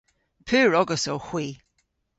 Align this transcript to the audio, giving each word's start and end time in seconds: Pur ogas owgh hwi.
Pur 0.47 0.69
ogas 0.79 1.03
owgh 1.13 1.27
hwi. 1.29 1.45